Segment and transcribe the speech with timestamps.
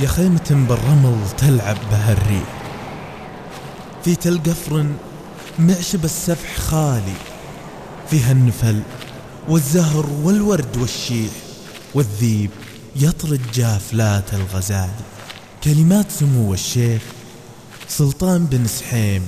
[0.00, 2.62] يا خيمة بالرمل تلعب بها الريح.
[4.04, 4.86] في تل قفر
[5.58, 7.16] معشب السفح خالي
[8.10, 8.82] فيها النفل
[9.48, 11.30] والزهر والورد والشيح
[11.94, 12.50] والذيب
[12.96, 14.90] يطرد جافلات الغزال.
[15.64, 17.02] كلمات سمو الشيخ
[17.88, 19.26] سلطان بن سحيم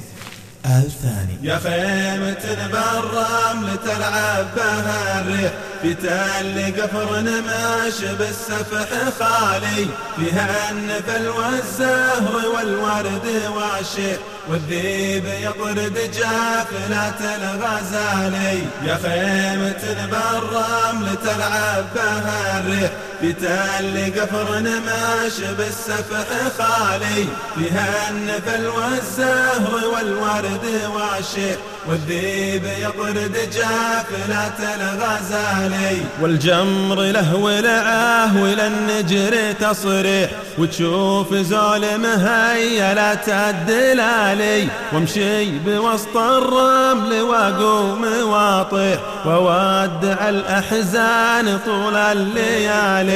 [0.66, 1.38] آل ثاني.
[1.42, 5.52] يا خيمة بالرمل تلعب بها الريح
[5.82, 9.86] في تل قفر نماش بالسفح خالي.
[10.16, 18.62] فيها النفل والزهر والورد والشيء والذيب يطرد جافلات الغزالي.
[18.86, 26.28] يا خيمة بالرمل تلعب بها الريح في تل قفر نماش بالسفح
[26.58, 27.26] خالي.
[27.54, 31.56] فيها النفل والزهر والورد والشيء
[31.88, 35.98] والذيب يطرد جافلات الغزالي.
[36.20, 50.28] والجمر له ولعاه وللنجر تصريح وتشوف زول مهيلة الدلالي وامشي بوسط الرمل وأقوم واطيح وودع
[50.28, 53.09] الأحزان طول الليالي.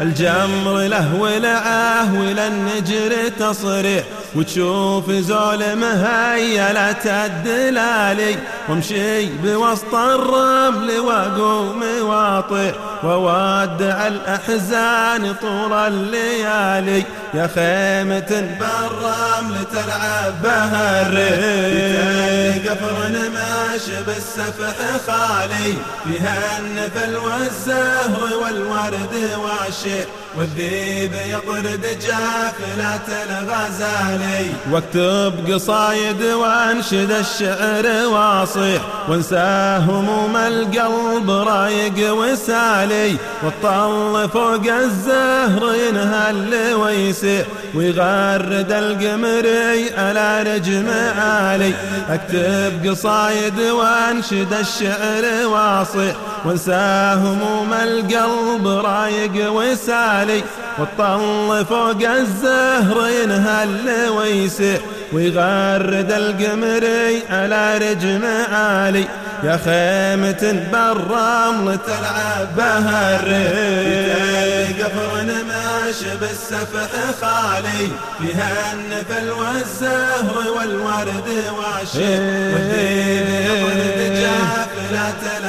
[0.00, 4.04] الجمر له ولعاه وللنجر تصريح.
[4.34, 8.36] وتشوف زول مهيلة الدلالي
[8.68, 17.04] وامشي بوسط الرمل وأقوم واطيح وودع الأحزان طول الليالي.
[17.34, 25.74] يا خيمة بالرمل تلعب بها الريح قفر نماش بالسفح خالي.
[26.04, 33.08] فيها النفل والزهر والورد والشيء والذيب يطرد جافلات
[34.20, 46.74] الغزالي واكتب قصايد وانشد الشعر واصيح وانسى هموم القلب رايق وسالي والطل فوق الزهر ينهل
[46.74, 50.88] ويسيح ويغرد القمري على رجم
[51.18, 51.74] عالي
[52.10, 56.14] اكتب قصايد وانشد الشعر واصيح
[56.44, 60.42] وانسى هموم القلب رايق وسالي
[60.78, 64.80] والطل فوق الزهر ينهل ويسيح
[65.12, 69.04] ويغرد القمري على رجم عالي.
[69.44, 77.88] يا خيمة بالرمل تلعب بها الريح قفر نماش بالسفح خالي.
[78.18, 81.28] فيها النفل والزهر والورد
[81.58, 82.20] والشيء
[82.54, 85.39] والذيب يطرد جافلات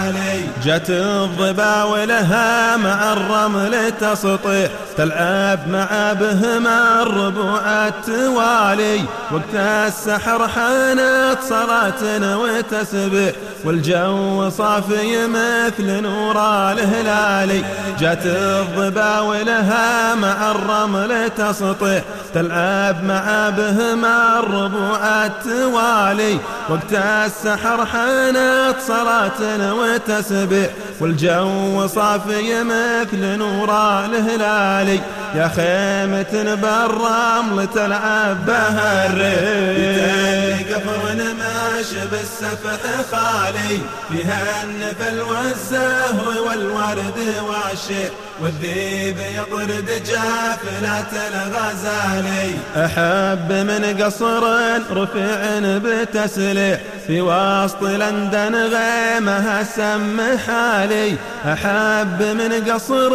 [0.00, 11.36] الغزالي جت الضبا ولها مع الرمل تسطيح تلعب مع بهما الربوع التوالي وقت السحر حانت
[11.48, 13.32] صلاة وتسبح
[13.64, 16.36] والجو صافي مثل نور
[16.72, 17.64] الهلالي.
[17.98, 22.02] جت الضبا ولها مع الرمل تسطيح
[22.34, 26.38] تلعب مع بهما الربوع التوالي
[26.68, 29.40] وقت السحر حانت صلاة
[29.72, 29.89] وتسبح
[31.00, 33.70] والجو صافي مثل نور
[34.04, 35.00] الهلالي
[35.34, 42.80] يا خيمة بالرمل تلعب بها الريح قفر نماش بالسفح
[43.10, 43.78] خالي.
[44.10, 47.18] فيها النفل والزهر والورد
[47.48, 52.50] والشيء والذيب يطرد جافلات الغزالي.
[52.76, 54.42] أحب من قصر
[54.90, 56.80] رفيع بتسليح.
[57.10, 63.12] في وسط لندن غيمها سم حالي أحب من قصر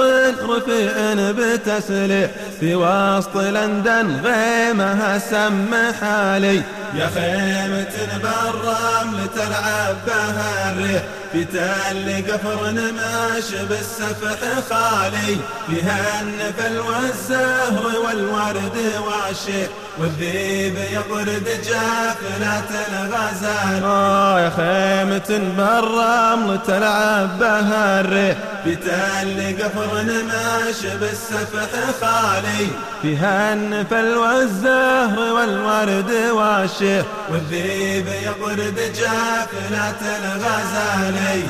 [0.50, 2.32] رفيع بتسليح.
[2.60, 6.62] في وسط لندن غيمها سم حالي.
[6.94, 14.40] يا خيمة بالرمل تلعب بها الريح في تل قفر نماش بالسفح
[14.70, 15.38] خالي.
[15.68, 23.85] فيها النفل والزهر والورد والشيء والذيب يطرد جافلات الغزال
[24.40, 31.70] يا خيمة بالرمل تلعب بها الريح في تل قفر نماش بالسفح
[32.02, 32.68] خالي.
[33.02, 41.44] فيها النفل والزهر والورد والشيخ والذيب يطرد جافلات الغزالي